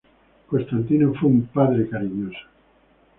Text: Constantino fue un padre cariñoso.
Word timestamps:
Constantino 0.47 1.13
fue 1.13 1.29
un 1.29 1.43
padre 1.43 1.87
cariñoso. 1.87 2.47